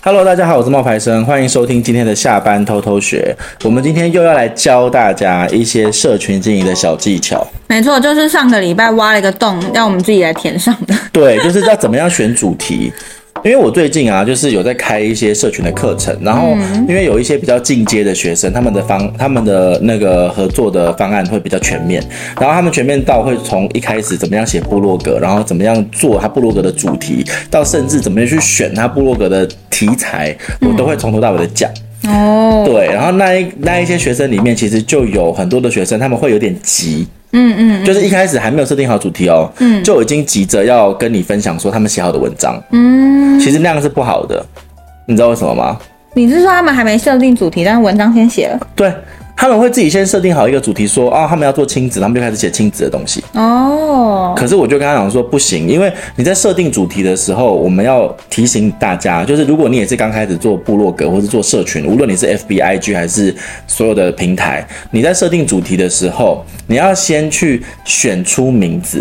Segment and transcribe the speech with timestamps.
[0.00, 3.36] Hello，大家好，我是冒牌生，欢迎收听今天的下班偷偷学。
[3.64, 7.44] 我们今天又要来教大家一些社群经营的小技巧。
[7.66, 10.94] 没错，就是上个礼拜挖了一个洞，让我们自己来填上的。
[11.12, 12.92] 对，就是要怎么样选主题。
[13.44, 16.56] 因为我最近啊，就是有在开一些社群的课程，然后
[16.88, 22.02] 因为有一些比较进阶的学生，他们的方他们的那个合作的方案会比较全面，
[22.40, 31.70] 然后他们全面到会从一开始怎么样写部落格，然后怎么样做他部落格的主题，到甚至怎么样去选他部落格的题材，我都会从头到尾的讲。
[32.04, 37.06] 哦，对，然后那一那一些学生里面，其实就有很多的学生他们会有点急。
[37.32, 43.07] 嗯嗯，就是一开始还没有设定好主题哦，嗯，就已经急着要跟你分享说他们写好的文章，嗯，
[43.38, 44.44] 其实那样是不好的，
[45.06, 45.78] 你知道为什么吗？
[46.14, 48.60] 你是说他们还没设定主题，但是文章先写了？
[48.74, 48.92] 对。
[49.40, 53.22] 他们会自己先设定好一个主题，说啊、哦，他们要做亲子，他们就开始写亲子的东西。
[53.34, 54.34] 哦。
[54.36, 63.32] 可是我就跟他讲说不行，因为你在设定主题的时候，我们要提醒大家，就是如果你也是刚开始做部落格或是做社群，无论你是 FB、IG 还是
[63.68, 69.00] 所有的平台，你在设定主题的时候，你要先去选出名字。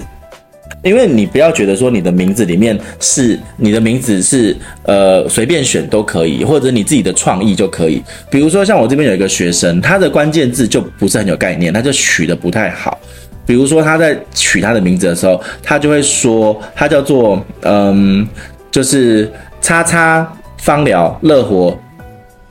[0.87, 8.01] 因为你不要觉得说你的名字里面是你的名字是呃随便选都可以，或者你自己的创意就可以。
[8.29, 12.97] 比如说像我这边有一个学生，他的关键字就不是很有概念，他就取得不太好。
[13.45, 18.27] 比如说他在取他的名字的时候，他就会说他叫做嗯，
[18.69, 21.77] 就是叉叉芳疗乐活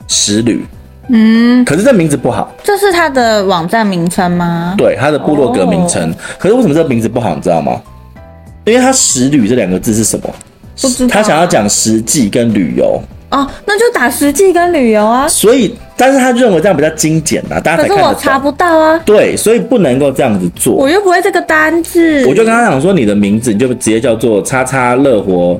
[0.07, 0.65] 石旅，
[1.09, 2.51] 嗯，可是这名字不好。
[2.63, 4.73] 这是他的网站名称吗？
[4.75, 6.09] 对，他的部落格名称。
[6.09, 6.15] 哦。
[6.39, 7.79] 可是为什么这个名字不好，你知道吗？
[8.67, 10.23] 因为他实旅这两个字是什么？
[10.81, 11.13] 不知道。
[11.13, 15.27] 他想要讲实际跟旅游哦，那就打实际跟旅游啊。
[15.27, 17.83] 所以，但是他认为这样比较精简啊，大家。
[17.83, 18.99] 可是我查不到啊。
[19.05, 20.75] 对，所以不能够这样子做。
[20.75, 22.25] 我又不会这个单字。
[22.27, 25.59] 我就跟他讲说，你的名字你就直接叫做“叉叉乐活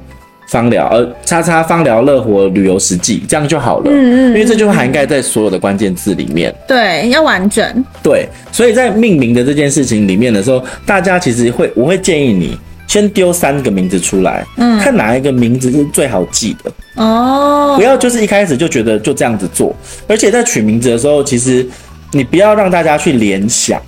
[0.49, 3.85] 芳疗”呃，“叉叉芳疗乐活旅游实际”这样就好了。
[3.87, 4.33] 嗯嗯。
[4.33, 6.53] 因为这就涵盖在所有的关键字里面。
[6.67, 7.85] 对，要完整。
[8.03, 12.57] 对，所以在命名的这件事情里面的时候，大家其实会，我会建议你。
[12.87, 17.75] 先丢三个名字出来，嗯，看哪一个名字是最好记的哦。
[17.77, 19.75] 不要就是一开始就觉得就这样子做，
[20.07, 21.67] 而且在取名字的时候，其实
[22.11, 23.79] 你不要让大家去联想。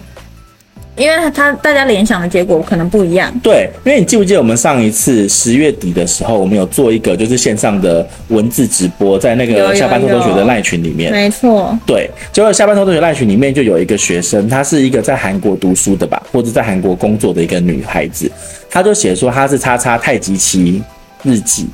[1.00, 3.34] 因为他大家联想的结果可能不一样。
[3.42, 11.09] 对，因为你记不记得我们上一次十月底的时候，我们有做一个就是线上的文字直播，在那个下班偷偷学的赖群里面。
[11.12, 11.78] 没错。
[11.86, 18.30] 对，结果下班偷偷学赖群里面就有一个学生，她是一个在韩国读书的吧，或者在韩国工作的一个女孩子，
[18.70, 20.84] 她就写说她是叉叉太极旗
[21.24, 21.68] 日记。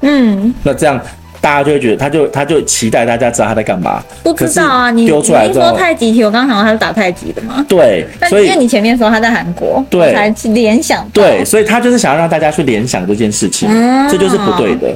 [0.00, 1.00] 嗯，那这样。
[1.46, 4.02] 大家就会觉得，他就他就期待大家知道他在干嘛。
[4.24, 7.64] 不知道啊，你丢出来说太极体，我刚刚想到他是打太极的嘛。
[7.68, 11.08] 对，所以因为你前面说他在韩国，对，才联想。
[11.12, 14.92] 对，所以他就是想要让大家去联想这件事情，嗯，这就是不对的。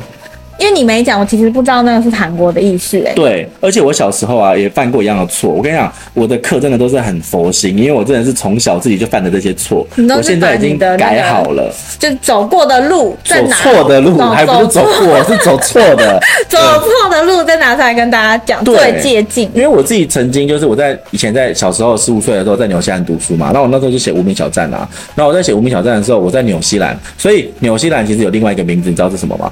[0.61, 3.13] 因为你没讲，我其实不知道那个是韩国的意思哎。
[3.15, 5.51] 对，而且我小时候啊也犯过一样的错。
[5.51, 11.75] 我跟你讲，我的课真的都是很佛心，因为我真的是从小自己就犯的这些错，我现在已经改好了。
[11.99, 13.57] 就走过的路在哪？
[13.57, 16.21] 走错的路还不是走过，是走错的。
[16.47, 19.51] 走错的路再拿出来跟大家讲，最接近。
[19.55, 24.87] 因为我自己曾经就是我在以前在小时候十五岁的时候在纽西兰读书嘛，那我那时候就写无名小站啊。
[25.15, 29.51] 然后我在写无名小站的时候，我在纽西兰，所以纽西兰其实有另外一个名字，你知道是什么吗？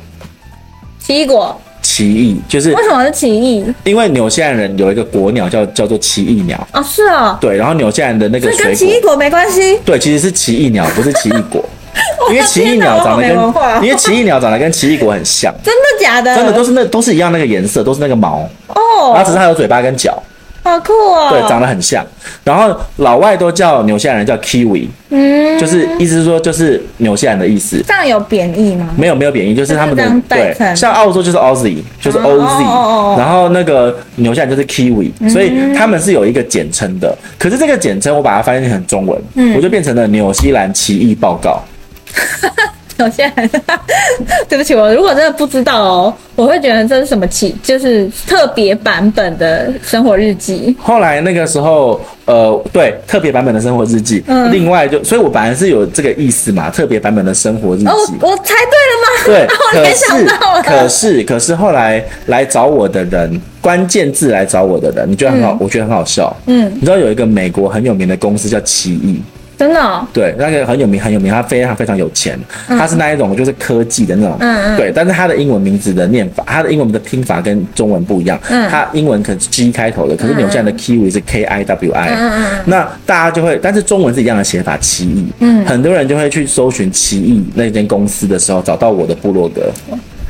[1.09, 1.59] 奇异果。
[1.81, 3.65] 奇异就是为什么是奇异？
[3.85, 11.65] 因为纽西兰人有一个国鸟叫叫做奇异鸟哦，是哦，对，然后纽西兰的那个水果跟奇异果没关系，对，其实是奇异鸟，不是奇异果，
[12.29, 13.37] 因为奇异鸟长得跟
[13.83, 16.37] 因为奇异鸟长得跟奇异果很像，真的假的？
[16.37, 20.23] 真的都是那都是一样那个颜色，都是那个毛哦，然后只是它有嘴巴跟脚。
[20.63, 21.29] 好酷哦！
[21.31, 22.05] 对，长得很像。
[22.45, 27.83] 然后老外都叫纽西兰人叫 Kiwi，嗯，就是意思是说就是纽西兰的意思。
[27.87, 28.89] 这样有贬义吗？
[28.97, 30.55] 没有，没有贬义，就是他们的对。
[30.75, 37.17] 像澳洲就是 Aussie，就是 OZ，然后那个纽西兰就是 Kiwi，所以他们是有一个简称的。
[37.39, 39.19] 可是这个简称我把它翻译成中文，
[39.57, 41.63] 我就变成了纽西兰奇异报告。
[42.98, 43.48] 我现在，
[44.48, 50.77] 对不起，我如果真的不知道哦，我会觉得这是什么奇，就是特别版本的生活日记。
[50.80, 54.22] 后来那个时候，呃，对，特别版本的生活日记。
[54.27, 54.53] 嗯。
[54.53, 57.86] 另外就，所以我本来是有这个意思嘛，特别版本的生活日记。
[57.86, 59.24] 哦，我猜对了吗？
[59.24, 59.47] 对，
[59.78, 60.62] 我联想到。
[60.62, 65.53] 可是，可是后来来找我的人，关键字来找我的人，你觉得很好？
[65.53, 66.34] 嗯、我觉得很好笑。
[66.47, 66.71] 嗯。
[66.74, 69.22] 你知道有一个美国很有名的公司叫奇异。
[69.59, 72.39] 真的、哦，对，那个很有名，很有名，他非常非常有钱，
[72.69, 89.72] 他、嗯、是那一种就是科技的那种，嗯嗯，对，但是他的英文名字的念法，他的英文的拼法跟中文不一样，嗯，他英文可是 G 开头的，可是纽西兰的 Kiwi 是 K I W I，嗯嗯，那大家就会，但是中文是一样的写法，奇异，嗯，很多人就会去搜寻奇异那间公司的时候，找到我的部落格。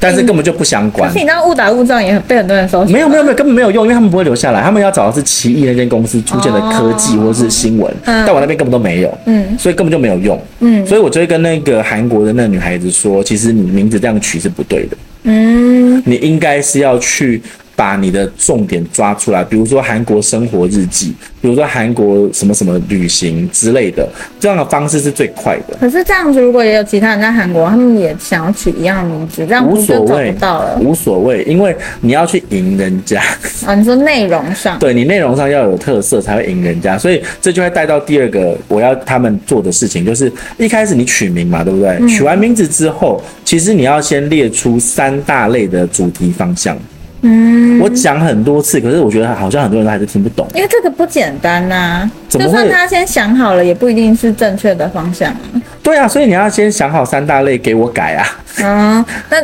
[0.00, 1.09] 但是根本就不相关。
[1.09, 2.85] 可是你知道误打误撞也被很多人搜。
[2.87, 17.43] 没有没有没有，根本没有用，因为他们不会留下来，他们要找的是奇异那间公司出现的科技或是新闻，但我那边根本都没有，嗯，所以根本就没有用，嗯，所以我就会跟那个韩国的那个女孩子说，其实你名字这样取是不对的，嗯，你应该是要去。
[17.79, 24.09] 把你的重点抓出来，比如说韩国生活日记，比如说韩国什么什么旅行之类的，
[24.41, 25.77] 这样的方式是最快的。
[25.79, 30.35] 可是这样子，如果也有其他人在韩国，他们也想要取一样的名字，这样无所谓，
[30.81, 33.23] 无所谓，因为你要去赢人家
[33.65, 33.77] 啊。
[33.79, 41.91] 你说内容上， 对你内容上要有特色才会赢人家，所以这就会带到第二个我要他们做的事情，就是一开始你取名嘛，对不对？
[42.01, 46.77] 嗯、取完名字之后，其实你要先列出三大类的主题方向。
[47.23, 52.11] 嗯，我讲很多次，可是我觉得好像很多人都还是听不懂，因为这个不简单呐、啊。
[52.29, 55.62] 就算他先想好了，也不一定是正确的方向啊。
[55.82, 58.26] 对啊，所以你要先想好三大类给我改啊。
[58.62, 59.38] 嗯，那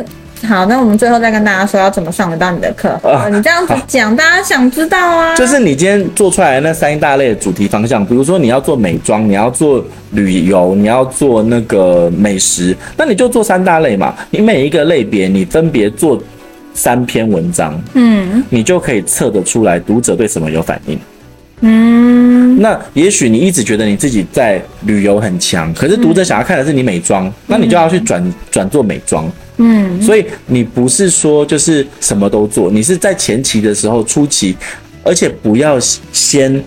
[0.47, 2.99] 好，那我们最后再跟大家说要怎么上得到你的课。
[3.03, 5.35] 呃，你这样子讲，大家想知道啊。
[5.35, 14.13] 就是你今天做出来的那三大类的主题方向，比如说你要做美妆，你要做旅游，你要做那个美食，那你就做三大类嘛。
[14.29, 16.21] 你每一个类别，你分别做。
[16.75, 20.99] 三篇文章，嗯，你就可以测得出来读者对什么有反应，
[21.61, 34.55] 嗯，那也许你一直觉得你自己在旅游很强，可是读者想要看的是你美妆，嗯、那你就要去转转做美妆，嗯，所以你不是说就是什么都做，你是在前期的时候初期，
[35.01, 35.79] 而且不要
[36.11, 36.61] 先，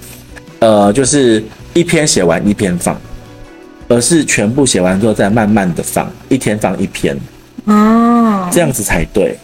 [0.60, 1.44] 呃，就是
[1.74, 2.98] 一篇写完一篇放，
[3.88, 7.14] 而是全部写完之后再慢慢的放，一天放一篇，
[7.66, 9.36] 哦，这样子才对。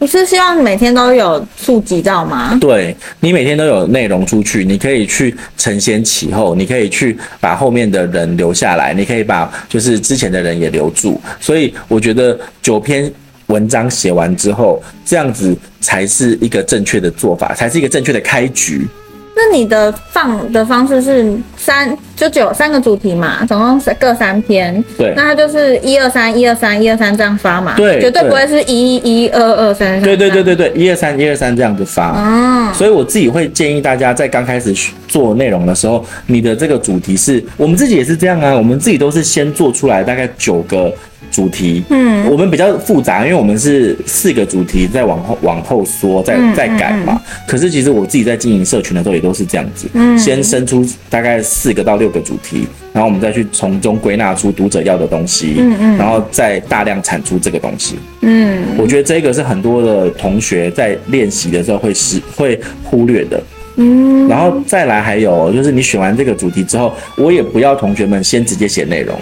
[0.00, 2.56] 不是希望每天都有触及到吗？
[2.58, 11.20] 对，你每天都有内容出去，你可以去承先启后，你可以去把后面的人留下来，你可以把就是之前的人也留住。
[11.38, 13.12] 所以我觉得九篇
[13.48, 18.88] 文章写完之后，这样子才是一个正确的做法，才是一个正确的开局。
[19.34, 24.84] 那你的放的方式是三，就只有三个主题嘛，总共各三篇。
[24.98, 27.74] 对，那它就是一二三，一二三，一二三这样发嘛。
[27.76, 30.02] 对，绝对不会是一一二二三三。
[30.02, 32.12] 对对对对对，一二三，一二三这样子发。
[32.16, 34.74] 嗯，所以我自己会建议大家在刚开始
[35.08, 40.92] 做内容的时候，你的这个主题是我们自己也是这样啊，我们自己都是先做出来大概九个。
[41.30, 47.20] 主题，嗯，我们比较复杂，因为我们是四个主题再往后往后缩，再再改嘛。
[47.46, 63.42] 可是其实我自己在经营社群的时候也都是这样子，嗯，先生出大概四个到六个主题，然后我们再去从中归纳出读者要的东西，嗯嗯，然后再大量产出这个东西，嗯，我觉得这个是很多的同学在练习的时候会是会忽略的，
[63.76, 69.16] 嗯，然后再来还有就是你选完这个主题之后，我也不要同学们先直接写内容。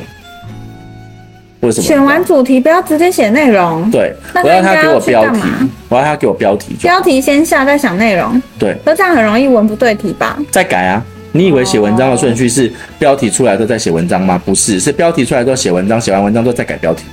[1.60, 1.86] 为什么？
[1.86, 3.90] 选完主题不要直接写内容。
[3.90, 5.42] 对，我要他给我标题，
[5.88, 6.76] 我要他给我标题。
[6.80, 8.40] 标题先下，再想内容。
[8.58, 10.38] 对，那这样很容易文不对题吧？
[10.50, 11.02] 再改啊！
[11.32, 14.40] 你以为写文章的顺序是标题出来之后再写文章吗？
[14.44, 17.04] 不是，是标题出来之后写文章，写完文章之后再改标题。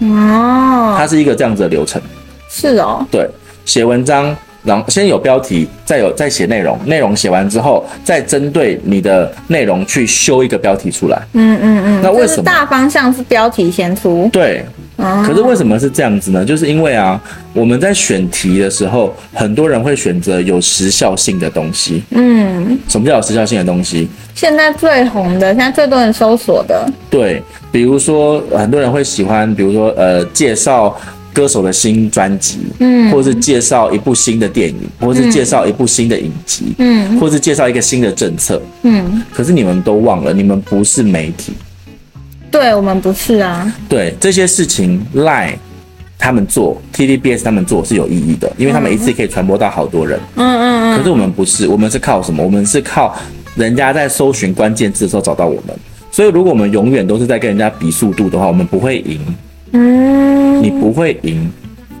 [0.00, 2.00] 哦，它是一个这样子的流程。
[2.48, 3.06] 是哦。
[3.10, 3.28] 对，
[3.64, 4.36] 写文章。
[4.62, 11.20] 然后先有标题，再有再写内容，内容写完之后，再针对你的内容去修一个标题出来。
[11.32, 12.00] 嗯嗯嗯。
[12.02, 14.28] 那为什么大方向是标题先出？
[14.32, 14.64] 对。
[15.26, 16.44] 可是为什么是这样子呢？
[16.44, 17.18] 就是因为啊，
[17.54, 22.02] 我们在选题的时候，很多人会选择有时效性的东西。
[22.10, 22.78] 嗯。
[22.86, 24.06] 什么叫有时效性的东西？
[24.34, 26.86] 现在最红的，现在最多人搜索的。
[27.08, 30.94] 对，比如说很多人会喜欢，比如说呃，介绍。
[31.32, 39.22] 歌手的新专辑，嗯，或是介绍一部新的电影，或是介绍一部新的影集，嗯，或是介绍一个新的政策，嗯。
[39.32, 41.52] 可是你们都忘了，你们不是媒体。
[42.50, 43.72] 对，我们不是啊。
[43.88, 45.54] 对，这些事情，Line
[46.18, 50.18] 他们做，TVBS 他们做是有意义的，因为他们一次可以传播到好多人。
[50.34, 50.98] 嗯嗯嗯。
[50.98, 52.42] 可是我们不是，我们是靠什么？
[52.42, 53.16] 我们是靠
[53.54, 55.74] 人家在搜寻关键字的时候找到我们。
[56.10, 59.20] 所以如果我们永远都是在跟人家比速度的话，我们不会赢。
[59.72, 61.50] 嗯，你不会赢。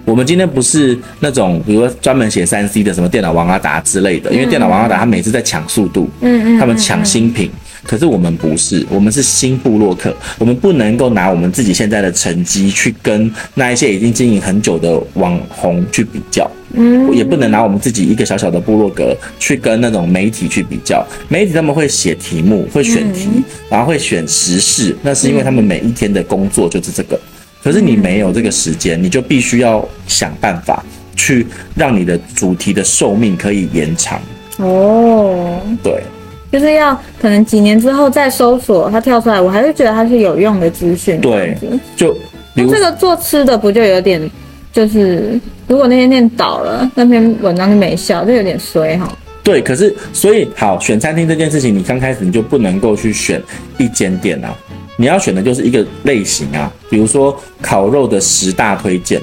[0.04, 4.32] 我们今天不是那种，比如说专门写三 C 的，什么电脑王阿达之类的。
[4.32, 7.50] 因为电脑王阿达他每次在抢速度，嗯嗯，他们抢新品。
[7.84, 10.14] 可是我们不是，我们是新部落客。
[10.38, 21.06] 我们不能够拿我们自己现在的成绩去跟那一些已经经营很久的网红去比较，嗯，也不能拿我们自己一个小小的部落格去跟那种媒体去比较。
[21.28, 23.28] 媒体他们会写题目，会选题，
[23.70, 27.18] 然后会选时事，那是因为他们每一天的工作就是这个。
[27.62, 30.82] 可是你没有这个时间，你就必须要想办法
[31.14, 34.20] 去让你的主题的寿命可以延长。
[34.58, 36.02] 哦，对，
[36.50, 41.20] 就是要可能几年之后再搜索它跳出来，我还是觉得它是有用的资讯。
[41.20, 41.56] 对，
[41.96, 42.12] 就
[42.54, 44.30] 比如这个做吃的不就有点
[44.72, 49.10] 就是如果那天店倒了，那篇文章就没效，就有点衰哈。
[49.42, 53.42] 对，可是所以好选餐厅这件事情，你刚开始你就不能够去选
[53.78, 54.54] 一间店啊，
[55.00, 59.18] 你要选的就是一个类型啊，比如说烤肉的十大推荐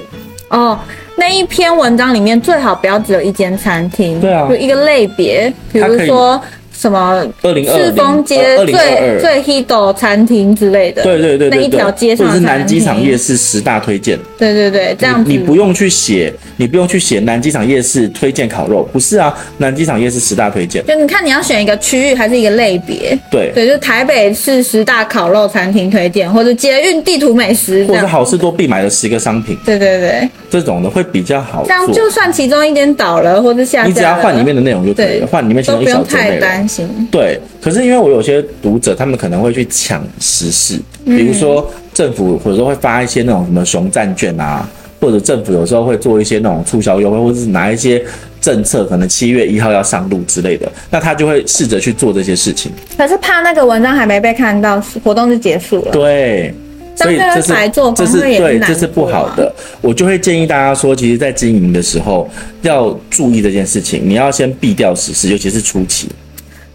[0.50, 0.76] 哦，
[1.16, 6.40] 那一篇文章里面最好不要只有一间餐厅，对啊，就一个类别，比如说。
[6.78, 7.26] 什么？
[7.42, 15.28] 二零二四丰街最最 hit 餐厅之类的，对对对，那一条街上，或者是南机场夜市十大推荐，对对对，这样子。
[15.28, 23.50] 你，你不用去写，你不用去写南机场夜市推荐烤肉，不是啊，南机场夜市十大推荐，就你看你要选一个区域还是一个类别，对。
[23.54, 37.40] 对，就台北市十大烤肉餐厅推荐，或者捷运地图美食，或者好事多必买的十个商品，对对对，这种的会比较好，这样就算其中一点倒了或者下架，你只要换里面的内容就可以了，换里面其中一小节内容，心，对。
[37.60, 44.68] 可是因为我有些读者，他们可能会去抢时事，比如说政府有时候会发一些那种什么熊赞券啊，
[45.00, 48.04] 或者政府有时候会做一些那种促销优惠，或者是拿一些
[48.40, 52.70] 政策，可能七月一号要上路之类的，那他就会试着去做这些事情。
[52.96, 55.90] 可是怕那个文章还没被看到，活动就结束了。
[55.90, 56.54] 对，
[56.94, 57.48] 所以这是
[57.94, 59.52] 这是对，这是不好的。
[59.80, 62.28] 我就会建议大家说，其实，在经营的时候
[62.62, 66.08] 要注意这件事情，你要先避掉时事，尤其是初期。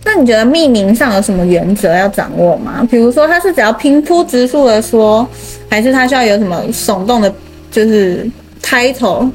[0.05, 2.85] 那你觉得命名上有什么原则要掌握吗？
[2.91, 5.27] 比如说，它是只要平铺直述的说，
[5.69, 7.33] 还是它需要有什么耸动的，
[7.71, 8.29] 就是
[8.61, 9.29] title，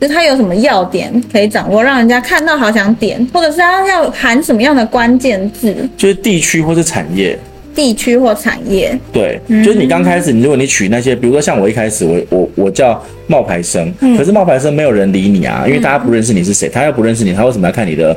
[0.00, 5.76] 就是它有什么要点可以掌握，让人家看到好想点，或者是它要含什么样的关键字？
[5.98, 7.38] 就是地区或是产业，
[7.74, 8.98] 地区或产业。
[9.12, 18.16] 对，就是你刚开始，你如果你取那些，比如说像我一开始，我我我叫冒牌生，嗯，可是冒牌生没有人理你啊，因为大家不认识你是谁，他又不认识你，他为什么要看你的？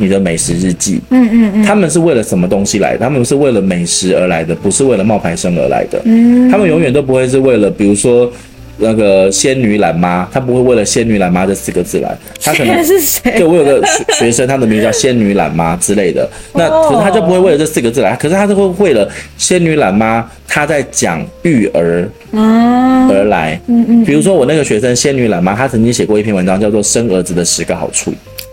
[0.00, 2.98] 你的美食日记，嗯嗯嗯，他们是为了什么东西来的？
[3.00, 6.00] 他们是为了美食而来的，不是为了冒牌生而来的。
[6.04, 8.32] 嗯，他们永远都不会是为了，比如说
[8.78, 12.16] 那个仙女懒妈，他不会为了仙女懒妈这四个字来。
[12.42, 13.30] 他可能是谁？
[13.36, 16.26] 对，我有个学学生，他的名字叫仙女懒妈之类的。
[16.54, 23.60] 那可是他就不会为了这四个字来，可是他就会为了仙女懒妈，他在讲育儿而来。
[23.66, 28.10] 嗯嗯，比如说我那个学生仙女懒妈，她曾经写过一篇文章，叫做《生儿子的十个好处》。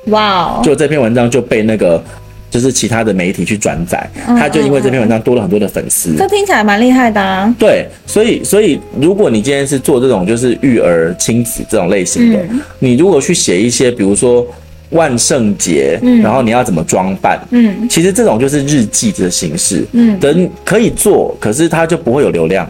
[0.07, 0.61] 哇哦！
[0.63, 2.03] 就这篇文章就被那个
[2.49, 6.15] 就是其他的媒体去转载，他就因为这篇文章多了很多的粉丝。
[6.17, 7.53] 这听起来蛮厉害的啊。
[7.59, 12.39] 对，所以所以如果你今天是做这种就是育儿亲子这种类型的，
[12.79, 14.47] 你如果去写一些比如说
[14.91, 22.65] 万圣节，然后你要怎么装扮，嗯，其实这种就是日记的形式，嗯，等可以做，可是它就不会有流量。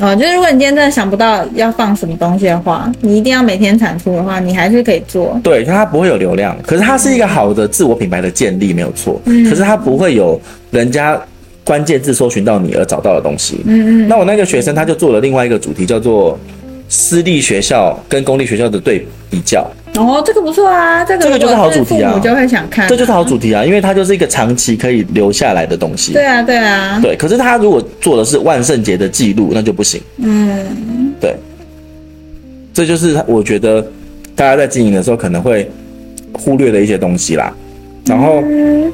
[0.00, 5.40] 哦，就是如果你今天真的想不到要放什么东西的话，你一定要每天产出的话，你还是可以做。
[5.42, 9.18] 对，它不会有流量，可是它是一个好的自我品牌的建立，没有错。
[9.24, 9.48] 嗯。
[9.48, 10.38] 可是它不会有
[10.70, 11.18] 人家
[11.64, 13.60] 关键字搜寻到你而找到的东西。
[13.64, 14.08] 嗯嗯。
[14.08, 16.38] 那我那个学生他就做了另外一个主题，叫做
[16.90, 19.66] 私立学校跟公立学校的对比较。
[19.96, 22.88] 哦，这个不错啊，这个这个就是好主题啊，我就会想看啊。
[22.88, 26.12] 这就是好主题啊，因为它就是一个长期可以留下来的东西。
[26.12, 26.98] 对啊，对啊。
[27.02, 30.00] 对，可是他如果做的是万圣节的记录，那就不行。
[30.18, 31.34] 嗯，对。
[32.72, 33.80] 这就是我觉得
[34.34, 35.70] 大家在经营的时候可能会
[36.32, 37.52] 忽略的一些东西啦。
[38.04, 38.42] 然后。
[38.42, 38.92] 嗯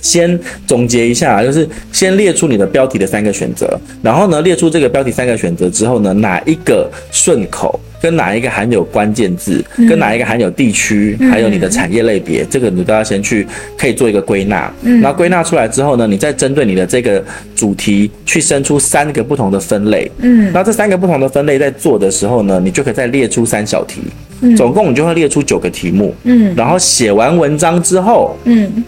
[0.00, 3.68] 先总结一下，就是先列出你的标题的三个选择，
[4.00, 14.72] 然后呢，列出这个标题三个选择之后呢，哪一个顺口，跟哪一个含有关键字，跟哪一个含有地区，还有你的产业类别，这个你都要先去可以做一个归纳。
[14.82, 17.24] 然后归纳出来之后呢，你再针对你的这个
[17.54, 20.10] 主题去生出三个不同的分类。
[20.18, 24.00] 嗯，然后这三个不同的分类在做的时候呢，你就可以再列出三小题。
[24.40, 26.14] 嗯，总共你就会列出九个题目。
[26.24, 28.84] 嗯，然后写完文章之后，嗯。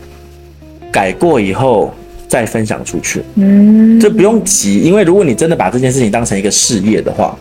[0.93, 1.95] 改过以后
[2.26, 7.38] 再分享出去，嗯，这不用急，因为如果你真的把这件事情当成一个事业的话，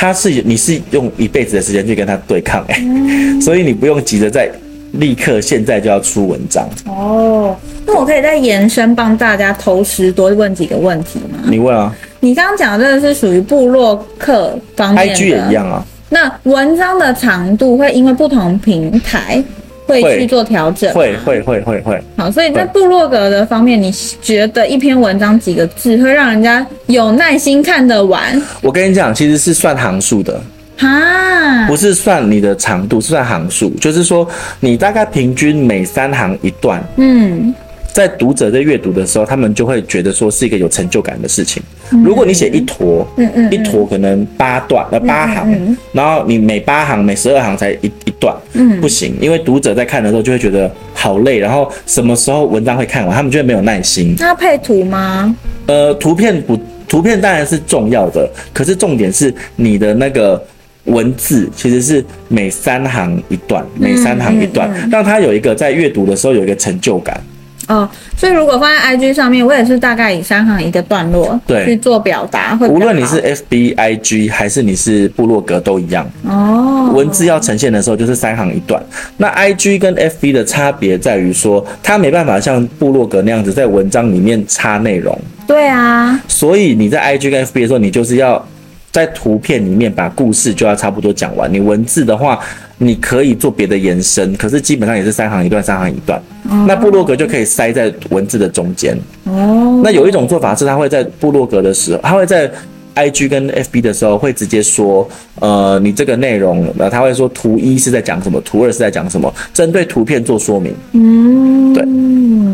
[0.00, 4.50] 它是你是用一辈子的时间去跟他对抗，欸，哎，所以你不用急着在
[4.92, 6.66] 立刻现在就要出文章。
[6.86, 7.54] 哦，
[7.84, 11.40] 那我可以再延伸帮大家投师多问几个问题吗？
[11.44, 11.94] 你问啊。
[12.18, 15.84] 你刚刚讲的这个是属于部落客方面的，IG 也一样啊。
[16.08, 19.44] 那文章的长度会因为不同平台。
[19.86, 22.02] 会去做调整，会会会会会。
[22.16, 28.40] 好，所以在部落格的方面，你觉得一篇文章几个字会让人家有耐心看得完？
[28.62, 30.40] 我跟你讲，其实是算行数的，
[30.76, 34.28] 哈，不是算你的长度，是算行数，就是说
[34.60, 37.54] 你大概平均每三行一段，嗯。
[37.92, 41.62] 在读者在阅读的时候，他们就会觉得说是一个有成就感的事情。
[42.04, 54.14] 如果你写一坨，嗯嗯，一坨可能八段呃八行，然后你每八行每十二行才一一段，嗯，不行，因为读者在看的时候就会觉得好累，然后什么时候文章会看完，他们就会没有耐心。
[54.18, 55.34] 那配图吗？
[55.66, 56.56] 呃，图片不，
[56.86, 60.40] 图片当然是重要的，可是重点是你的那个
[60.84, 67.20] 文字其实是每三行一段，每三行一段，嗯嗯嗯、让他有一个在阅读的时候有一个成就感。
[67.70, 76.90] 哦，所以如果放在 IG 上面，我也是大概以三行一个段落对去做表达，会无论你是 FB、IG 还是你是部落格都一样哦。
[76.92, 78.82] 文字要呈现的时候就是三行一段。
[79.16, 85.16] 那 IG 跟 FB 的差别在于说，它没办法像部落格那样子在文章里面插内容。
[85.46, 86.20] 对啊。
[86.26, 88.44] 所以你在 IG 跟 FB 的时候，你就是要
[88.90, 91.52] 在图片里面把故事就要差不多讲完。
[91.52, 92.40] 你文字的话。
[92.82, 96.18] 你可以做别的延伸，可是基本上也是三行一段，三行一段。
[96.50, 98.98] 哦、那部落格就可以塞在文字的中间。
[99.24, 99.80] 哦。
[99.84, 102.50] 那有一种做法是，他会在部落格的时候，他会在
[102.96, 110.74] IG 跟 FB 的时候会直接说，呃，你这个内容，呃，他会说图一是在讲什么，图二是在讲什么，针对图片做说明。
[110.92, 111.72] 嗯。
[111.72, 111.84] 对，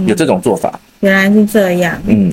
[0.07, 0.79] 有这种做法。
[1.01, 1.99] 原来是这样。
[2.07, 2.31] 嗯。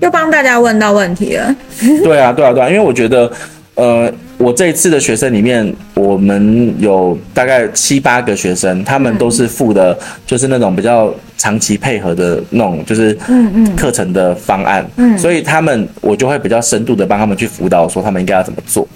[0.00, 1.54] 又帮大家问到问题了。
[2.02, 3.30] 对啊，对啊，对啊，因为我觉得。
[3.74, 18.86] 呃，我这一次的学生里面，我们有大概七八个学生，他们都是付的，就是那种比较长期配合的那种，就是嗯嗯课程的方案，嗯，所以他们我就会比较深度的帮他们去辅导，说他们应该要怎么做。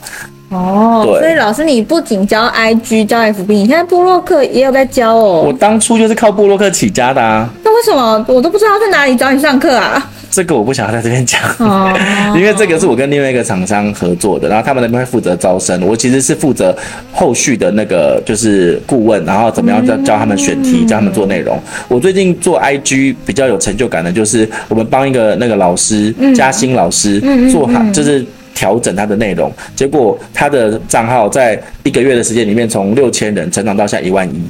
[0.51, 5.45] 哦，所以老师你不仅教 IG 教 FB，你现在部落客也有在教哦。
[5.47, 7.49] 我当初就是靠部落客起家的啊。
[7.65, 10.11] 那为什么我都不知道在哪里找你上课啊？
[10.29, 11.91] 这个我不想要在这边讲，哦、
[12.37, 16.77] 因为这个是我跟另外一个厂商合作的，然后他们那边会负责招生，我其实是负责
[17.11, 21.59] 后续的那个就是顾问，然后怎么样教教他们选题，教他们做内容。
[21.89, 27.19] 我最近做 IG 比较有成就感的，就是我们帮一个那个老师嘉兴老师
[27.51, 28.23] 做好，就是
[28.57, 34.43] 调整他的内容，结果他的账号在一个月的时间里面，从六千人成长到现在一万一。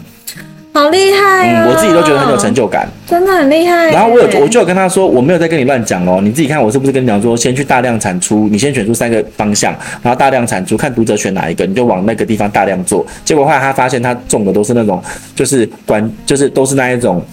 [0.73, 1.71] 好厉害啊、嗯！
[1.71, 3.91] 我自己都觉得很有成就感，真的很厉害。
[3.91, 13.07] 然后我有，我就有跟他说，我没有在跟你乱讲哦，你自己看我是不是跟你讲说，先去大量产出，你先选出三个方向，然后大量产出，看读者选哪一个，你就往那个地方大量做。
[13.25, 15.03] 结果后来他发现他中的都是那种，
[15.35, 17.25] 就是管，就是都是那一种，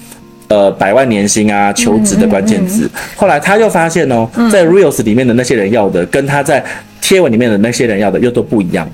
[0.53, 2.85] 呃，百万年薪啊，求职的关键字。
[2.85, 6.63] 嗯嗯嗯、后来他又发现哦，在 Reels 里面的那些人要的，跟他在
[7.01, 8.87] 贴文里面的那些人要的又都不一样。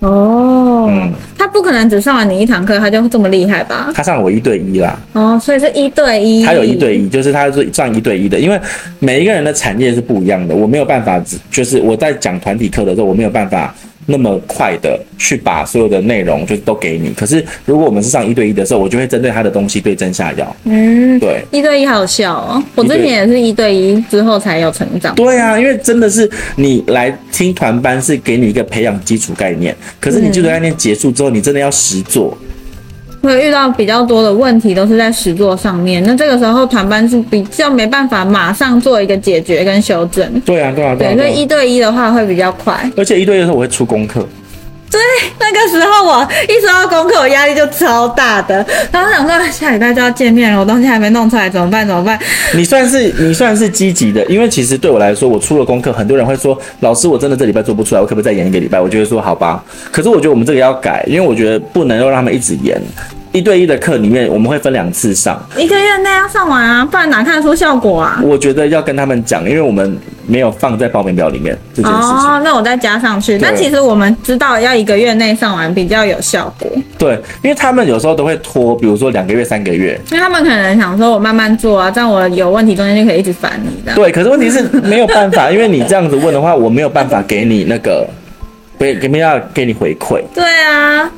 [0.00, 3.90] 哦，嗯，他不可能只上完你一堂课，他就这么厉害吧？
[3.94, 4.96] 他上了我一对一啦。
[5.14, 6.44] 哦，所以是一对一。
[6.44, 8.60] 他有一对一，就是他是上一对一的，因为
[8.98, 13.74] 每一个人的产业是不一样的，我没有办法，就是我在讲团体课的时候，我没有办法。
[14.10, 20.56] 那么快的去把所有的内容就都给你，可是如果我们是上一对一的时候，我就会针对他的东西对症下药。
[20.64, 22.62] 嗯，对，一对一好笑哦。
[22.74, 25.14] 我之前也是一对一之后才有成长。
[25.14, 32.36] 对啊，因为真的是你来听团班是给你一个培养基础概念，可是你基础概念结束之后，你真的要实做。
[33.22, 36.02] 会遇到比较多的问题，都是在实作上面。
[36.04, 40.40] 那这个时候团班是比较没办法马上做一个解决跟修正。
[40.40, 41.16] 对啊，对啊，对。
[41.16, 42.90] 所以一对一的话会比较快。
[42.96, 44.26] 而且一对一的时候我会出功课。
[44.90, 45.00] 对，
[45.38, 48.64] 那个时候我一说到功课，我压力就超大的。
[48.90, 51.86] 然后想说下礼拜就要见面了，我东西还没弄出来，怎么办？
[51.86, 52.18] 怎么办？
[52.54, 58.80] 你算是你算是积极的，因为其实对我来说，我出了功课，很多人会说，老师我真的这礼拜做不出来，我可不可以再延一个礼拜？
[58.80, 59.62] 我就会说好吧。
[59.92, 62.80] 可是我觉得我们这个要改，因为我觉得不能够让他们一直延。
[63.30, 68.18] 一对一的课里面，我们会分两次上，一个月内要上完啊，不然哪看得出效果啊？
[68.24, 72.10] 我觉得要跟他们讲，因为我们没有放在报名表里面这件事情。
[72.10, 73.38] 哦，那我再加上去。
[73.38, 76.70] 但其实我们知道要一个月内上完比较有效果。
[76.98, 79.98] 对，因为他们有时候都会拖，比如说两个月、三个月。
[80.12, 83.94] 因为他们可能想说，我慢慢做啊，这样我有问题中间就可以一直烦你的。
[83.94, 88.06] 对，可是问题是没有办法，因为你这样子问的话，我没有办法给你那个，
[88.78, 90.22] 给给没要给你回馈。
[90.34, 91.10] 对啊。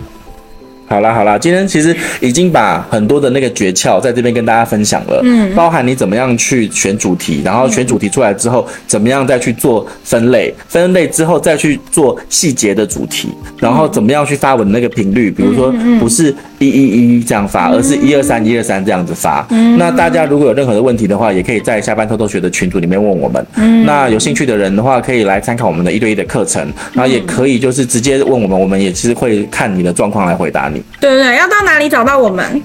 [0.90, 19.46] 好啦好啦，今天其实已经把很多的那个诀窍在这边跟大家分享了，嗯，包含你怎么样去选主题，然后选主题出来之后，怎么样再去做分类，分类之后再去做细节的主题，然后怎么样去发文那个频率，比如说不是一一一这样发，而是一二三一二三这样子发。
[19.78, 23.46] 那大家如果有任何的问题的话，也可以在下班偷偷学的群组里面问我们。
[23.86, 26.60] 那有兴趣的人的话，可以来参考我们的一对一的课程，
[26.92, 30.79] 然后也可以就是直接问我们，我们也其实会看你的状况来回答你。
[31.00, 32.62] 对对对，要到哪里找到我们？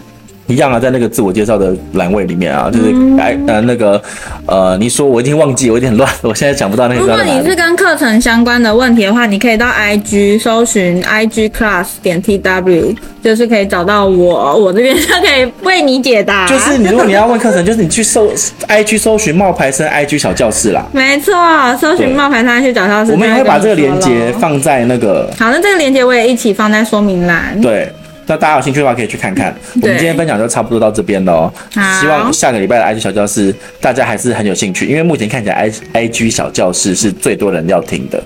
[0.48, 4.00] 一样啊，在那个自我介绍的栏位里面啊，就是哎呃那个
[4.46, 7.02] 呃，你说我已经忘记，我有点乱， 我现在想不到那个。
[7.02, 16.46] 如果你是跟课程相关的问题的话，你可以到 IG 搜寻 IG Class 点 TW，就是可以找到我，我这边就可以为你解答。
[16.46, 18.32] 就是你如果你要问课程，就是你去搜
[18.68, 20.86] IG 搜寻冒牌生 IG 小教室啦。
[20.92, 21.34] 没错，
[21.82, 23.12] 搜寻冒牌生 IG 小教室。
[23.12, 25.28] 我们也会把这个链接放在那个。
[25.40, 27.60] 好，那这个链接我也一起放在说明栏。
[27.60, 27.92] 对。
[28.28, 29.56] 那大家有兴趣的话，可以去看看。
[29.82, 31.54] 我们今天分享就差不多到这边了哦。
[32.02, 35.56] 希望下个礼拜的 IG 小教室大家还是很有兴趣，因为目前看起来
[35.94, 38.24] I IG 小教室是最多人要听的。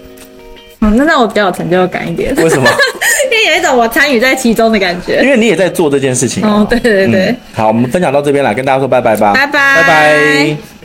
[0.81, 2.33] 嗯，那让我比较有成就感一点。
[2.35, 2.69] 为什么？
[3.31, 5.21] 因为有一种我参与在其中的感觉。
[5.21, 6.41] 因为你也在做这件事情。
[6.43, 7.37] 哦，对对对，嗯。
[7.53, 9.33] 好，我们分享到这边来，跟大家说拜拜吧。
[9.33, 9.81] 拜拜。
[9.81, 10.78] 拜拜。